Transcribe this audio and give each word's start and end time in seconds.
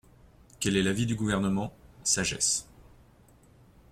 Quel 0.59 0.77
est 0.77 0.81
l’avis 0.81 1.05
du 1.05 1.13
Gouvernement? 1.15 1.71
Sagesse. 2.03 2.67